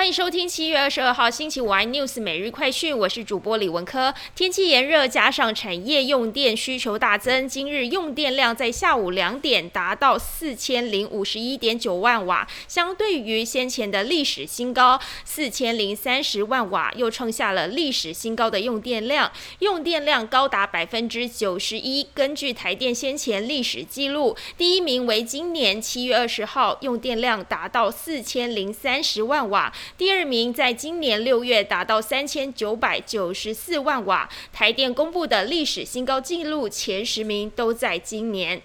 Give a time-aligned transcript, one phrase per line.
[0.00, 4.14] 欢迎收听七月二十二号星期五 iNews 每日快讯，我是主播李文科。
[4.34, 22.06] 天气炎热，加上产业用电需求大增，今日用电量在下午两点达到四千零五十一点九万瓦，相对于先前的历史新高四千零三十万瓦，又创下了历史新高的用电量，用电量高达百分之九十一。
[22.14, 29.70] 根据台电先前历史记录，第一名为今年七月二十号，用电量达到四千零三十万瓦。
[29.98, 38.62] 第二名在今年六月达到三千九百九十四万瓦，台电公布的历史新高纪录前十名都在今年。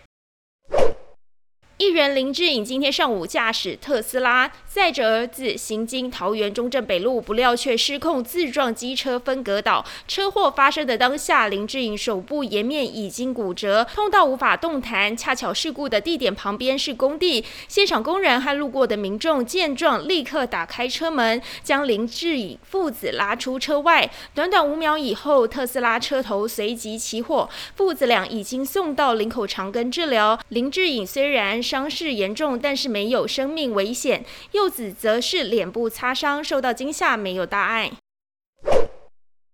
[1.77, 9.85] 艺人林志颖今天上午驾驶特斯拉载着儿子行经桃园中正北路，不料却失控自撞机车分隔岛。
[10.07, 15.15] 车祸发生的当下，林志颖手部颜面已经骨折，痛到无法动弹。
[15.17, 24.09] 恰巧事故的地点旁边是工地，现场工人和路过的民众见状，立刻打开车门，将林志颖父子拉出车外。
[24.33, 30.39] 短短五秒以后，特斯拉车头随即起火，父子俩已经送到林口长庚治疗。
[30.47, 31.61] 林志颖虽然。
[31.65, 34.23] 伤势严重，但是没有生命危险。
[34.51, 37.91] 柚子则是脸部擦伤，受到惊吓，没有大碍。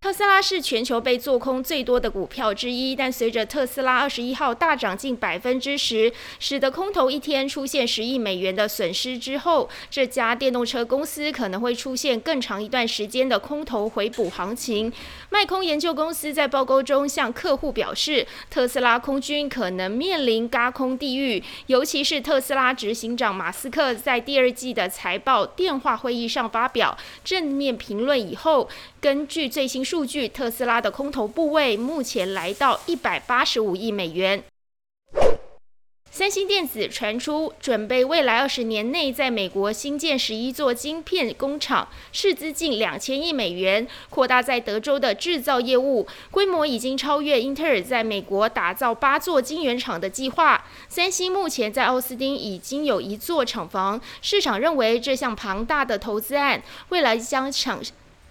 [0.04, 14.92] 特斯拉是全球被做空最多的股票之一，但随着特斯拉二十一号大涨近百分之十，使得空头一天出现十亿美元的损失之后，这家电动车公司可能会出现更长一段时间的空头回补行情。
[15.30, 28.68] 卖空研究公司在报告中向客户表示，特斯拉空军可能面临嘎空地狱，尤其是特斯拉执行长马斯克在第二季的财报电话会议上发表正面评论以后，
[29.00, 29.86] 根据最新。
[29.92, 34.42] 数据，特斯拉的空头部位目前来到一百八十五亿美元。
[36.10, 50.64] 三星电子传出准备未来二十年内在美国新建十一座晶片工厂，斥资近两千亿美元，扩大在德州的制造业务，规模已经超越英特尔在美国打造八座晶圆厂的计划。
[50.88, 57.82] 三星目前在奥斯汀已经有一座厂房，市场认为这项庞大的投资案未来将厂。